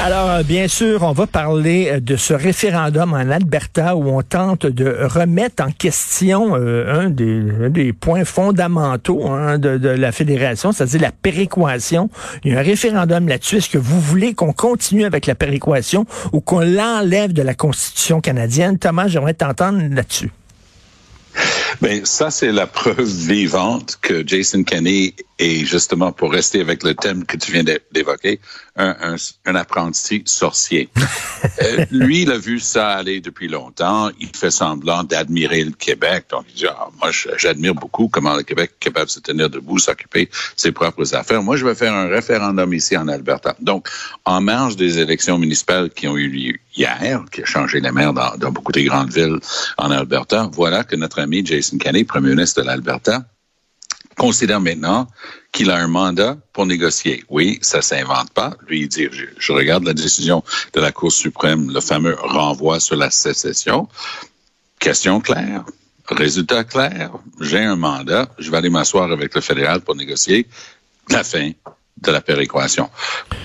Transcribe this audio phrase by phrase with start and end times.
[0.00, 4.22] Alors, euh, bien sûr, on va parler euh, de ce référendum en Alberta où on
[4.22, 11.00] tente de remettre en question euh, un, des, points fondamentaux hein, de, la fédération, c'est-à-dire
[11.02, 12.10] la péréquation.
[12.44, 13.56] Il y a un référendum là-dessus.
[13.56, 18.20] Est-ce que vous voulez qu'on continue avec la péréquation ou qu'on l'enlève de la Constitution
[18.20, 18.78] canadienne?
[18.78, 20.30] Thomas, j'aimerais t'entendre là-dessus.
[21.80, 26.94] Ben, ça, c'est la preuve vivante que Jason Kenney est justement, pour rester avec le
[26.94, 28.40] thème que tu viens d'évoquer,
[28.76, 30.88] un, un, un, apprenti sorcier.
[31.62, 34.10] euh, lui, il a vu ça aller depuis longtemps.
[34.18, 36.26] Il fait semblant d'admirer le Québec.
[36.30, 39.50] Donc, il dit, ah, moi, j'admire beaucoup comment le Québec est capable de se tenir
[39.50, 41.42] debout, s'occuper de ses propres affaires.
[41.42, 43.54] Moi, je vais faire un référendum ici en Alberta.
[43.60, 43.88] Donc,
[44.24, 48.12] en marge des élections municipales qui ont eu lieu hier, qui a changé la mer
[48.12, 49.38] dans, dans beaucoup de grandes villes
[49.76, 53.24] en Alberta, voilà que notre ami Jason Kenney, premier ministre de l'Alberta,
[54.16, 55.08] considère maintenant
[55.52, 57.24] qu'il a un mandat pour négocier.
[57.28, 58.56] Oui, ça s'invente pas.
[58.66, 60.42] Lui, il dit, je, regarde la décision
[60.72, 63.88] de la Cour suprême, le fameux renvoi sur la sécession.
[64.78, 65.64] Question claire.
[66.08, 67.12] Résultat clair.
[67.40, 68.28] J'ai un mandat.
[68.38, 70.46] Je vais aller m'asseoir avec le fédéral pour négocier
[71.10, 71.52] la fin
[71.98, 72.90] de la péréquation.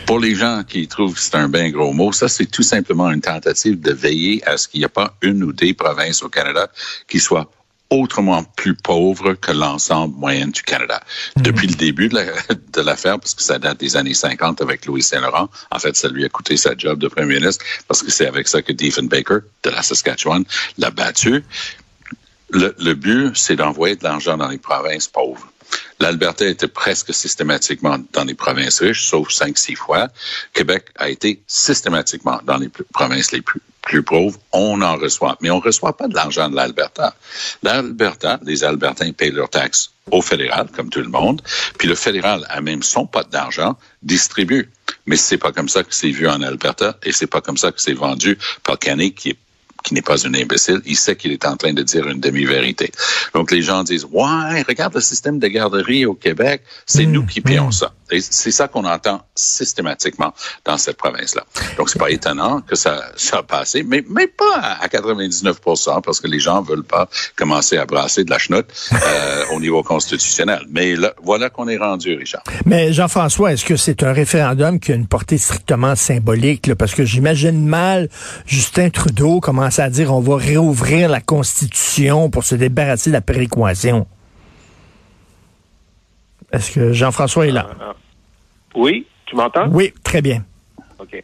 [0.06, 3.12] Pour les gens qui trouvent que c'est un bien gros mot, ça, c'est tout simplement
[3.12, 6.30] une tentative de veiller à ce qu'il n'y ait pas une ou des provinces au
[6.30, 6.70] Canada
[7.08, 7.52] qui soient
[7.90, 11.02] autrement plus pauvre que l'ensemble moyen du Canada.
[11.36, 11.42] Mmh.
[11.42, 12.16] Depuis le début de
[12.82, 16.10] l'affaire, la, parce que ça date des années 50 avec Louis Saint-Laurent, en fait, ça
[16.10, 19.42] lui a coûté sa job de premier ministre, parce que c'est avec ça que Diefenbaker,
[19.64, 20.44] de la Saskatchewan,
[20.78, 21.44] l'a battu.
[22.50, 25.48] Le, le but, c'est d'envoyer de l'argent dans les provinces pauvres.
[26.00, 30.08] L'Alberta était presque systématiquement dans les provinces riches, sauf cinq, six fois.
[30.54, 35.38] Québec a été systématiquement dans les provinces les plus plus pauvres, on en reçoit.
[35.42, 37.16] Mais on ne reçoit pas de l'argent de l'Alberta.
[37.64, 41.42] L'Alberta, les Albertains payent leurs taxes au fédéral, comme tout le monde.
[41.80, 44.68] Puis le fédéral a même son pot d'argent distribué.
[45.06, 47.72] Mais c'est pas comme ça que c'est vu en Alberta et c'est pas comme ça
[47.72, 49.38] que c'est vendu par Kenney, qui est
[49.84, 52.92] qui n'est pas un imbécile, il sait qu'il est en train de dire une demi-vérité.
[53.34, 57.26] Donc les gens disent ouais, regarde le système de garderie au Québec, c'est mmh, nous
[57.26, 57.74] qui payons mmh.
[57.74, 57.94] ça.
[58.10, 60.34] Et c'est ça qu'on entend systématiquement
[60.64, 61.44] dans cette province-là.
[61.78, 66.22] Donc c'est pas étonnant que ça ça a passé, mais mais pas à 99% parce
[66.22, 70.62] que les gens veulent pas commencer à brasser de la chenoute euh, au niveau constitutionnel.
[70.70, 72.44] Mais là, voilà qu'on est rendu, Richard.
[72.66, 76.76] Mais Jean-François, est-ce que c'est un référendum qui a une portée strictement symbolique là?
[76.76, 78.10] Parce que j'imagine mal
[78.46, 79.42] Justin Trudeau
[79.80, 84.08] à dire on va réouvrir la Constitution pour se débarrasser de la péréquation.
[86.52, 87.68] Est-ce que Jean-François est là?
[87.70, 87.94] Euh, euh,
[88.76, 89.68] oui, tu m'entends?
[89.70, 90.44] Oui, très bien.
[91.00, 91.22] OK.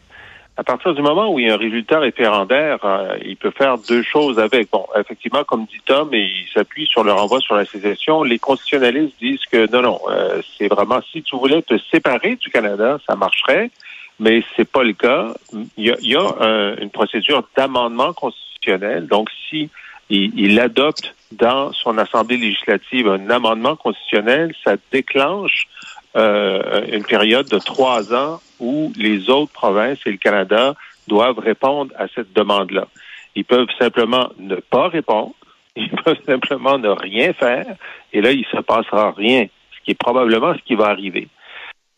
[0.56, 3.78] À partir du moment où il y a un résultat référendaire, euh, il peut faire
[3.80, 4.70] deux choses avec.
[4.72, 8.38] Bon, effectivement, comme dit Tom, et il s'appuie sur le renvoi sur la sécession, les
[8.38, 13.00] constitutionnalistes disent que non, non, euh, c'est vraiment, si tu voulais te séparer du Canada,
[13.08, 13.72] ça marcherait,
[14.20, 15.34] mais c'est pas le cas.
[15.78, 19.70] Il y a, il y a un, une procédure d'amendement constitutionnel, donc si
[20.10, 25.68] il, adopte dans son assemblée législative un amendement constitutionnel, ça déclenche
[26.16, 30.76] euh, une période de trois ans où les autres provinces et le Canada
[31.08, 32.88] doivent répondre à cette demande-là.
[33.36, 35.34] Ils peuvent simplement ne pas répondre,
[35.76, 37.66] ils peuvent simplement ne rien faire,
[38.12, 41.28] et là, il ne se passera rien, ce qui est probablement ce qui va arriver.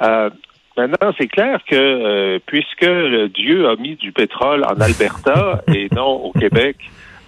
[0.01, 0.29] Euh,
[0.77, 2.89] maintenant, c'est clair que euh, puisque
[3.33, 6.77] Dieu a mis du pétrole en Alberta et non au Québec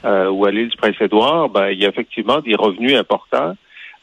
[0.05, 3.55] euh, ou à l'île du Prince-Édouard, ben, il y a effectivement des revenus importants.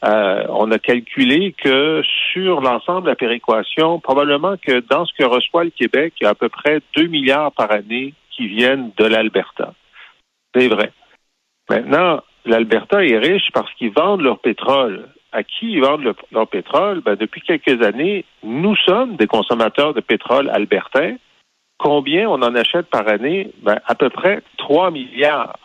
[0.04, 2.02] euh, on a calculé que
[2.32, 6.26] sur l'ensemble de la péréquation, probablement que dans ce que reçoit le Québec, il y
[6.26, 9.74] a à peu près 2 milliards par année qui viennent de l'Alberta.
[10.54, 10.92] C'est vrai.
[11.70, 15.08] Maintenant, l'Alberta est riche parce qu'ils vendent leur pétrole.
[15.34, 17.00] À qui ils vendent leur pétrole?
[17.00, 21.16] Ben, depuis quelques années, nous sommes des consommateurs de pétrole albertain.
[21.76, 23.50] Combien on en achète par année?
[23.62, 25.58] Ben, à peu près 3 milliards.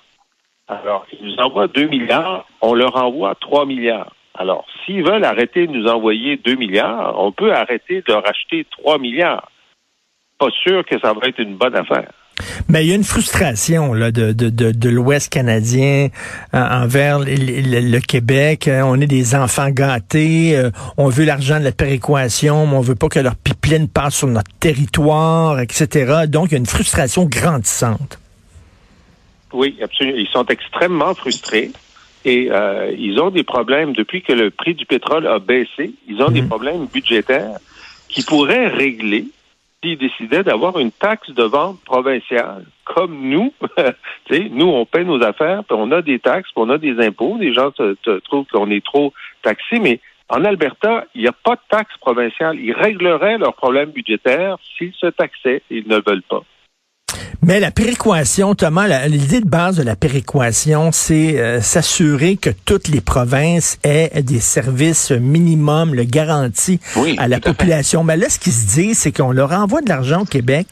[0.68, 4.12] Alors, ils nous envoient 2 milliards, on leur envoie 3 milliards.
[4.33, 8.98] Alors, s'ils veulent arrêter de nous envoyer 2 milliards, on peut arrêter de racheter 3
[8.98, 9.51] milliards.
[10.39, 12.12] Pas sûr que ça va être une bonne affaire.
[12.69, 16.10] Mais il y a une frustration là, de, de, de, l'Ouest canadien
[16.54, 18.68] euh, envers le, Québec.
[18.68, 20.56] Euh, on est des enfants gâtés.
[20.56, 24.18] Euh, on veut l'argent de la péréquation, mais on veut pas que leur pipeline passe
[24.18, 26.25] sur notre territoire, etc.
[26.27, 28.19] Donc, il y a une frustration grandissante.
[29.51, 30.18] Oui, absolument.
[30.19, 31.72] Ils sont extrêmement frustrés
[32.24, 32.51] et
[33.00, 35.94] ils ont des problèmes depuis que le prix du pétrole a baissé.
[36.07, 36.50] Ils ont des mhm.
[36.50, 37.57] problèmes budgétaires
[38.10, 39.25] qui pourraient régler
[39.81, 43.54] s'ils décidaient d'avoir une taxe de vente provinciale, comme nous,
[44.52, 47.38] nous, on paie nos affaires, puis on a des taxes, puis on a des impôts.
[47.40, 51.56] Les gens te, trouvent qu'on est trop taxé, mais en Alberta, il n'y a pas
[51.56, 52.60] de taxe provinciale.
[52.60, 55.64] Ils régleraient leurs problèmes budgétaires s'ils se taxaient.
[55.70, 56.44] Ils ne veulent pas.
[57.42, 62.90] Mais la péréquation, Thomas, l'idée de base de la péréquation, c'est euh, s'assurer que toutes
[62.90, 66.80] les provinces aient des services minimum, le garantie
[67.18, 68.04] à la population.
[68.04, 70.68] Mais là, ce qui se dit, c'est qu'on leur envoie de l'argent au Québec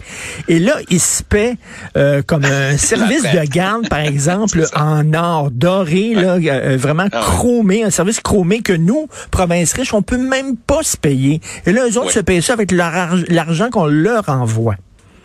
[0.48, 1.56] et là, ils se paient
[1.96, 7.22] euh, comme un service de garde, par exemple, en or doré, là, euh, vraiment ah
[7.22, 11.42] chromé, un service chromé que nous, provinces riches, on peut même pas se payer.
[11.66, 14.76] Et là, eux autres se payent ça avec l'argent qu'on leur envoie.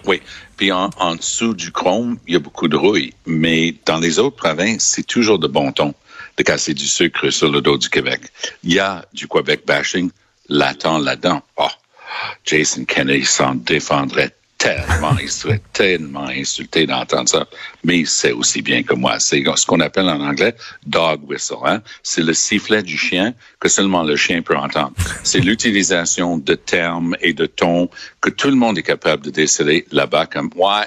[0.06, 0.20] Oui.
[0.62, 3.12] Puis en, dessous du chrome, il y a beaucoup de rouille.
[3.26, 5.92] Mais dans les autres provinces, c'est toujours de bon ton
[6.38, 8.20] de casser du sucre sur le dos du Québec.
[8.62, 10.12] Il y a du Québec bashing
[10.48, 11.42] latent là-dedans.
[11.56, 11.66] Oh,
[12.44, 17.46] Jason Kennedy s'en défendrait tellement, il serait tellement insulté d'entendre ça.
[17.82, 19.18] Mais il sait aussi bien que moi.
[19.18, 20.54] C'est ce qu'on appelle en anglais
[20.86, 21.56] dog whistle.
[21.64, 21.82] Hein?
[22.04, 24.92] C'est le sifflet du chien que seulement le chien peut entendre.
[25.24, 29.84] C'est l'utilisation de termes et de tons que tout le monde est capable de déceler
[29.90, 30.86] là-bas comme ouais.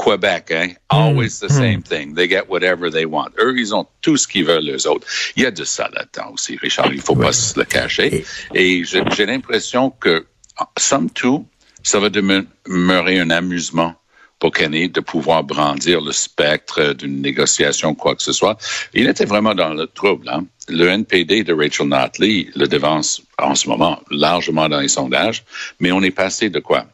[0.00, 0.68] Québec, hein?
[0.90, 1.58] Always the hmm.
[1.58, 2.14] same thing.
[2.14, 3.30] They get whatever they want.
[3.40, 5.08] Eux, ils ont tout ce qu'ils veulent, les autres.
[5.34, 6.92] Il y a de ça là-dedans aussi, Richard.
[6.92, 8.24] Il faut pas se le cacher.
[8.54, 10.24] Et j'ai l'impression que,
[10.76, 11.46] somme toute,
[11.82, 13.94] ça va demeurer un amusement
[14.38, 18.56] pour Kenny de pouvoir brandir le spectre d'une négociation, quoi que ce soit.
[18.94, 20.28] Il était vraiment dans le trouble.
[20.28, 20.46] Hein?
[20.68, 25.44] Le NPD de Rachel Notley le devance en ce moment largement dans les sondages,
[25.80, 26.86] mais on est passé de quoi?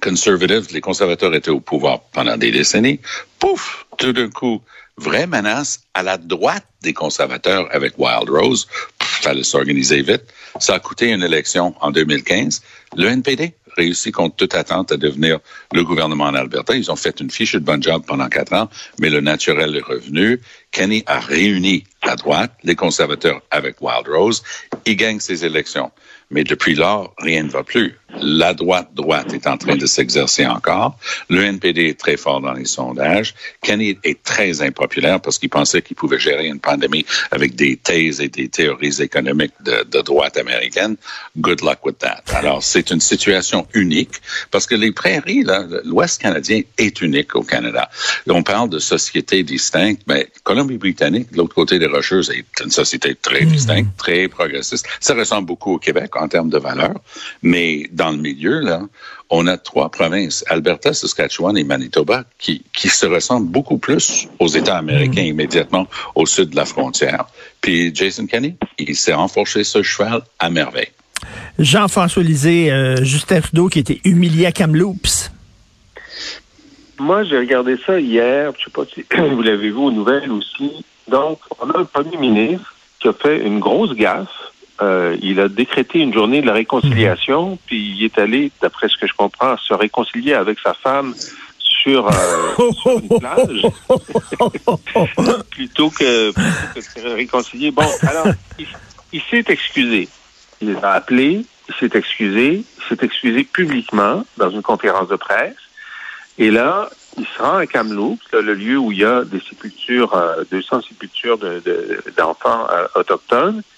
[0.00, 3.00] Conservative, les conservateurs étaient au pouvoir pendant des décennies.
[3.38, 3.84] Pouf!
[3.98, 4.62] Tout d'un coup,
[4.96, 8.66] vraie menace à la droite des conservateurs avec Wild Rose.
[9.00, 10.24] Il fallait s'organiser vite.
[10.58, 12.62] Ça a coûté une élection en 2015.
[12.96, 15.38] Le NPD réussi contre toute attente à devenir
[15.72, 16.74] le gouvernement en Alberta.
[16.74, 19.84] Ils ont fait une fiche de bon job pendant quatre ans, mais le naturel est
[19.84, 20.40] revenu.
[20.70, 24.42] Kenny a réuni la droite, les conservateurs avec Wild Rose.
[24.86, 25.90] Il gagne ses élections.
[26.32, 27.94] Mais depuis lors, rien ne va plus.
[28.20, 30.98] La droite droite est en train de s'exercer encore.
[31.28, 33.34] Le NPD est très fort dans les sondages.
[33.62, 38.20] Kenny est très impopulaire parce qu'il pensait qu'il pouvait gérer une pandémie avec des thèses
[38.20, 40.96] et des théories économiques de, de droite américaine.
[41.38, 42.22] Good luck with that.
[42.34, 44.20] Alors, c'est une situation unique
[44.50, 45.44] parce que les prairies,
[45.84, 47.90] l'Ouest canadien est unique au Canada.
[48.28, 53.14] On parle de sociétés distinctes, mais Colombie-Britannique, de l'autre côté des Rocheuses, est une société
[53.14, 53.52] très hmm.
[53.52, 54.86] distincte, très progressiste.
[55.00, 56.94] Ça ressemble beaucoup au Québec en termes de valeur,
[57.42, 58.82] mais dans le milieu, là,
[59.30, 64.48] on a trois provinces, Alberta, Saskatchewan et Manitoba, qui, qui se ressemblent beaucoup plus aux
[64.48, 65.26] États américains mm.
[65.26, 67.24] immédiatement au sud de la frontière.
[67.60, 70.90] Puis Jason Kenney, il s'est enfourché ce cheval à merveille.
[71.58, 75.30] Jean-François Lisée, euh, Justin Trudeau qui était humilié à Kamloops.
[76.98, 78.52] Moi, j'ai regardé ça hier.
[78.58, 80.84] Je sais pas si vous l'avez vu aux nouvelles aussi.
[81.08, 85.48] Donc, on a un premier ministre qui a fait une grosse gaffe euh, il a
[85.48, 87.56] décrété une journée de la réconciliation, mhm.
[87.66, 91.14] puis il est allé, d'après ce que je comprends, se réconcilier avec sa femme
[91.58, 92.12] sur, euh,
[93.02, 93.62] une plage,
[95.50, 96.40] plutôt, que, plutôt
[96.74, 97.70] que de se réconcilier.
[97.70, 98.28] Bon, alors,
[99.12, 100.08] il, s'est excusé.
[100.60, 105.56] Il a appelé, il s'est excusé, il s'est excusé publiquement dans une conférence de presse.
[106.38, 106.88] Et là,
[107.18, 110.18] il se rend à Kamloops, le lieu où il y a des sépultures,
[110.50, 111.38] 200 euh, sépultures
[112.16, 113.58] d'enfants autochtones.
[113.58, 113.71] Euh,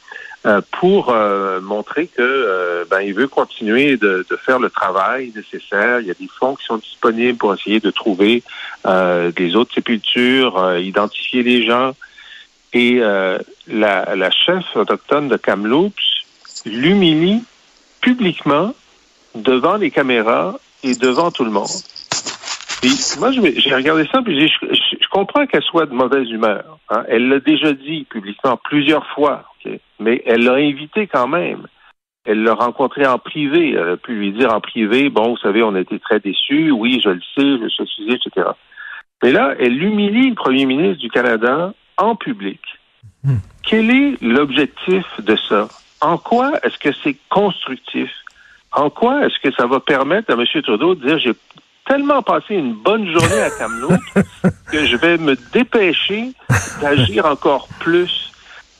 [0.80, 6.00] pour euh, montrer que euh, ben, il veut continuer de, de, faire le travail nécessaire.
[6.00, 8.42] Il y a des fonds qui sont disponibles pour essayer de trouver
[8.84, 11.94] des autres sépultures, identifier les gens.
[12.74, 15.94] Et euh, la, la chef autochtone de Kamloops
[16.66, 17.42] l'humilie
[18.00, 18.74] publiquement
[19.34, 21.70] devant les caméras et devant tout le monde.
[22.88, 26.78] Puis moi, j'ai regardé ça, puis je, je- je comprends qu'elle soit de mauvaise humeur.
[26.90, 27.04] hein.
[27.08, 29.44] Elle l'a déjà dit publiquement plusieurs fois,
[29.98, 31.66] mais elle l'a invité quand même.
[32.26, 33.72] Elle l'a rencontré en privé.
[33.72, 36.70] Elle a pu lui dire en privé, bon, vous savez, on a été très déçus,
[36.70, 38.48] oui, je le sais, je suis excusé, etc.
[39.22, 42.60] Mais là, elle humilie le premier ministre du Canada en public.
[43.62, 45.68] Quel est l'objectif de ça?
[46.00, 48.10] En quoi est-ce que c'est constructif?
[48.72, 50.44] En quoi est-ce que ça va permettre à M.
[50.62, 51.32] Trudeau de dire j'ai
[51.86, 54.14] tellement passé une bonne journée à Kamloops
[54.70, 56.32] que je vais me dépêcher
[56.80, 58.30] d'agir encore plus?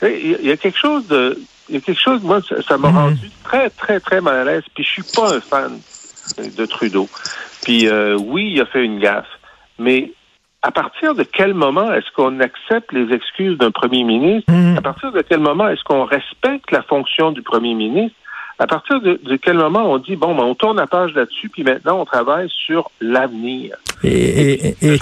[0.02, 1.38] Il y, a- quelque chose de.
[1.68, 4.64] Il y a quelque chose, moi, ça m'a rendu très, très, très mal à l'aise.
[4.74, 5.78] Puis je suis pas un fan
[6.56, 7.08] de Trudeau.
[7.62, 9.26] Puis euh, oui, il a fait une gaffe.
[9.78, 10.12] Mais
[10.60, 14.52] à partir de quel moment est-ce qu'on accepte les excuses d'un premier ministre?
[14.76, 18.16] À partir de quel moment est-ce qu'on respecte la fonction du premier ministre?
[18.58, 21.48] À partir de, de quel moment on dit, bon, ben, on tourne la page là-dessus,
[21.48, 23.76] puis maintenant on travaille sur l'avenir?
[24.04, 24.96] Et, et- et- de-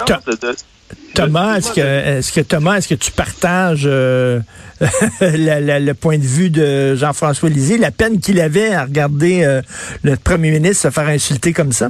[1.15, 4.39] Thomas, est-ce que, est-ce que Thomas, est-ce que tu partages euh,
[5.21, 9.43] la- la- le point de vue de Jean-François Lisée, la peine qu'il avait à regarder
[9.43, 9.61] euh,
[10.03, 11.89] le premier ministre se faire insulter comme ça?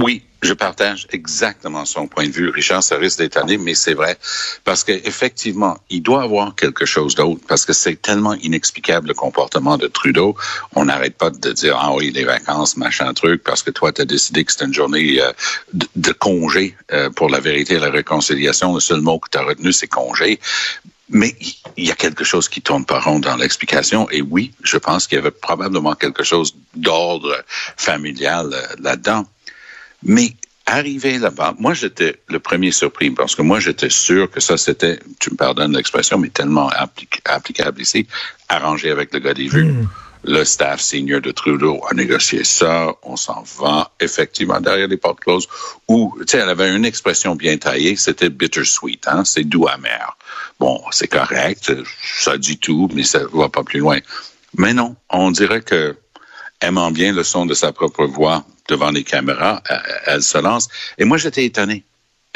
[0.00, 2.50] Oui, je partage exactement son point de vue.
[2.50, 4.16] Richard, ça risque d'étonner, mais c'est vrai.
[4.62, 9.76] Parce qu'effectivement, il doit avoir quelque chose d'autre, parce que c'est tellement inexplicable le comportement
[9.76, 10.36] de Trudeau.
[10.76, 14.02] On n'arrête pas de dire, ah oui, les vacances, machin truc, parce que toi, tu
[14.02, 15.32] as décidé que c'était une journée euh,
[15.96, 18.74] de, congé euh, pour la vérité et la réconciliation.
[18.74, 20.38] Le seul mot que tu as retenu, c'est congé.
[21.10, 21.34] Mais
[21.76, 24.08] il y a quelque chose qui tourne pas rond dans l'explication.
[24.10, 27.34] Et oui, je pense qu'il y avait probablement quelque chose d'ordre
[27.76, 29.26] familial euh, là-dedans.
[30.02, 30.34] Mais
[30.66, 34.98] arrivé là-bas, moi j'étais le premier surpris parce que moi j'étais sûr que ça c'était,
[35.18, 38.06] tu me pardonnes l'expression, mais tellement applic- applicable ici,
[38.48, 39.74] arrangé avec le gars des vues.
[40.24, 45.20] Le staff senior de Trudeau a négocié ça, on s'en va effectivement derrière les portes
[45.20, 45.46] closes.
[45.86, 50.18] Ou, tu sais, elle avait une expression bien taillée, c'était bittersweet, hein, c'est doux amer.
[50.58, 51.72] Bon, c'est correct,
[52.18, 53.98] ça dit tout, mais ça va pas plus loin.
[54.56, 55.96] Mais non, on dirait que
[56.60, 59.62] aimant bien le son de sa propre voix devant les caméras,
[60.06, 60.68] elle se lance.
[60.98, 61.84] Et moi, j'étais étonné,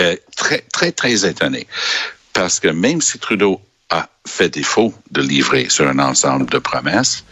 [0.01, 1.67] euh, très, très, très étonné,
[2.33, 3.61] parce que même si Trudeau
[3.91, 7.25] a fait défaut de livrer sur un ensemble de promesses,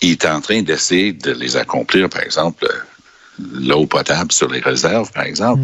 [0.00, 2.78] il est en train d'essayer de les accomplir, par exemple, euh,
[3.52, 5.62] l'eau potable sur les réserves, par exemple.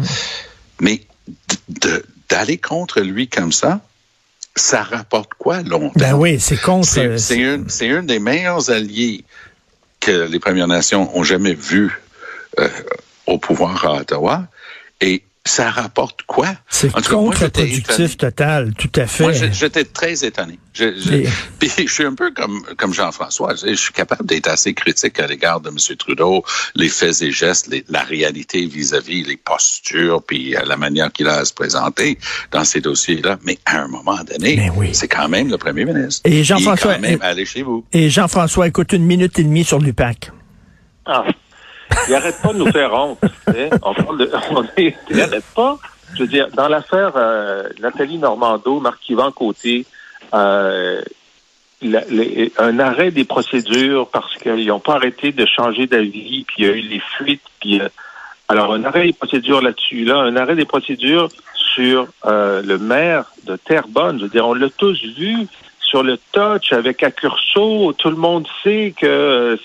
[0.79, 3.81] Mais d- de- d'aller contre lui comme ça,
[4.55, 5.91] ça rapporte quoi longtemps?
[5.99, 6.87] Ben oui, c'est contre.
[6.87, 9.25] C'est euh, un, des meilleurs alliés
[9.99, 11.91] que les Premières Nations ont jamais vu
[12.59, 12.67] euh,
[13.27, 14.47] au pouvoir à Ottawa.
[15.01, 16.47] Et ça rapporte quoi?
[16.67, 19.23] C'est contre-productif total, tout à fait.
[19.23, 20.59] Moi, j'étais très étonné.
[20.73, 23.55] Je, je- Et- puis je suis un peu comme, comme Jean-François.
[23.55, 25.77] Je, je suis capable d'être assez critique à l'égard de M.
[25.97, 26.43] Trudeau,
[26.75, 31.27] les faits et gestes, les- la réalité vis-à-vis, les postures, puis euh, la manière qu'il
[31.27, 32.19] a à se présenter
[32.51, 33.39] dans ces dossiers-là.
[33.43, 34.89] Mais à un moment donné, oui.
[34.93, 36.21] c'est quand même le premier ministre.
[36.25, 36.97] Et Jean-François-
[37.45, 37.85] chez vous.
[37.93, 40.31] Et Jean-François, écoute une minute et demie sur l'UPAC.
[41.05, 41.23] Ah.
[42.09, 43.19] Il arrête pas de nous faire honte.
[44.51, 45.77] On est, il arrête pas.
[46.15, 49.85] Je veux dire, dans l'affaire euh, Nathalie Normando, Marc-Yvan Côté,
[50.33, 51.03] euh,
[52.57, 56.67] un arrêt des procédures parce qu'ils n'ont pas arrêté de changer d'avis, puis il y
[56.67, 57.87] a eu les fuites, puis euh,
[58.47, 63.55] alors un arrêt des procédures là-dessus, là, un arrêt des procédures sur le maire de
[63.55, 64.17] Terrebonne.
[64.17, 65.47] Je veux dire, on l'a tous vu
[65.89, 67.93] sur le touch avec Accurso.
[67.93, 69.57] Tout le monde sait que euh,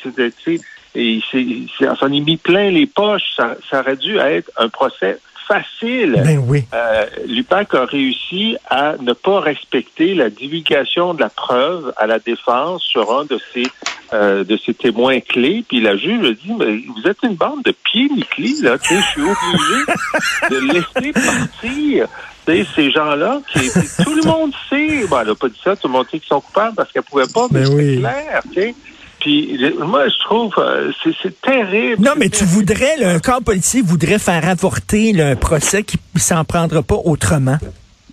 [0.45, 0.61] sais,
[0.97, 3.35] et il s'en est mis plein les poches.
[3.37, 6.23] Ça, ça aurait dû être un procès facile.
[6.25, 6.65] Ben oui.
[6.73, 12.19] Euh, L'UPAC a réussi à ne pas respecter la divulgation de la preuve à la
[12.19, 13.67] défense sur un de ses
[14.13, 15.65] euh, de ses témoins clés.
[15.67, 18.79] Puis la juge a dit, mais vous êtes une bande de pieds nickelés, là.
[18.79, 22.07] Tu sais, je suis obligé de laisser partir
[22.53, 23.71] sais, ces gens-là qui
[24.05, 25.07] tout le monde sait.
[25.09, 27.03] Bon, elle n'a pas dit ça, tout le monde sait qu'ils sont coupables parce qu'elle
[27.03, 27.99] pouvait pas, mais Ben c'est oui.
[28.01, 28.75] clair, tu sais.
[29.21, 32.03] Puis moi, je trouve euh, c'est c'est terrible.
[32.05, 36.21] Non, mais tu voudrais, un corps policier voudrait faire avorter là, un procès qui ne
[36.21, 37.57] s'en prendra pas autrement.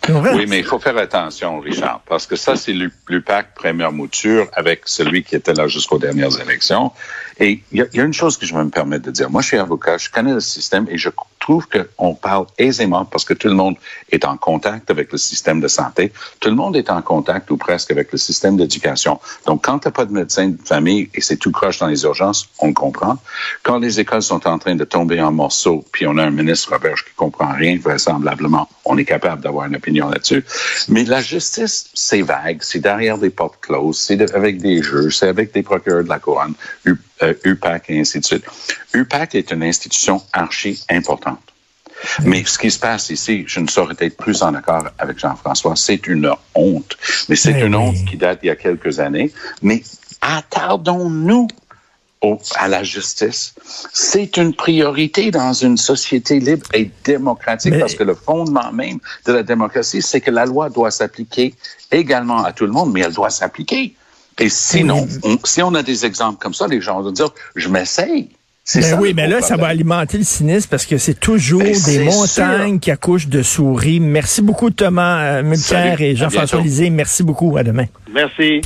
[0.09, 4.47] Oui, mais il faut faire attention, Richard, parce que ça, c'est l'U- l'UPAC première mouture
[4.53, 6.91] avec celui qui était là jusqu'aux dernières élections.
[7.39, 9.11] Et il y, a- il y a une chose que je vais me permettre de
[9.11, 9.29] dire.
[9.29, 11.09] Moi, je suis avocat, je connais le système et je
[11.41, 13.75] trouve qu'on parle aisément parce que tout le monde
[14.11, 16.13] est en contact avec le système de santé.
[16.39, 19.19] Tout le monde est en contact ou presque avec le système d'éducation.
[19.45, 22.03] Donc, quand tu n'as pas de médecin de famille et c'est tout croche dans les
[22.03, 23.17] urgences, on le comprend.
[23.63, 26.71] Quand les écoles sont en train de tomber en morceaux, puis on a un ministre
[26.71, 30.45] Roberge qui comprend rien, vraisemblablement, on est capable d'avoir une opinion là-dessus.
[30.87, 35.27] Mais la justice, c'est vague, c'est derrière des portes closes, c'est avec des juges, c'est
[35.27, 36.53] avec des procureurs de la couronne,
[37.43, 38.45] UPAC et ainsi de suite.
[38.93, 41.39] UPAC est une institution archi importante.
[42.23, 45.75] Mais ce qui se passe ici, je ne saurais être plus en accord avec Jean-François,
[45.75, 46.97] c'est une honte.
[47.29, 49.31] Mais c'est une honte qui date il y a quelques années.
[49.61, 49.83] Mais
[50.21, 51.47] attardons-nous
[52.55, 53.55] à la justice.
[53.91, 59.33] C'est une priorité dans une société libre et démocratique parce que le fondement même de
[59.33, 61.55] la démocratie, c'est que la loi doit s'appliquer
[61.91, 63.95] également à tout le monde, mais elle doit s'appliquer.
[64.39, 65.07] Et sinon,
[65.43, 68.29] si on a des exemples comme ça, les gens vont dire, je m'essaye.
[68.75, 72.03] Ben oui, mais là, ça va alimenter le cynisme parce que c'est toujours ben, des
[72.03, 73.99] montagnes qui accouchent de souris.
[73.99, 76.89] Merci beaucoup, Thomas euh, Mulcair et Jean-François Lisée.
[76.89, 77.57] Merci beaucoup.
[77.57, 77.85] À demain.
[78.13, 78.59] Merci.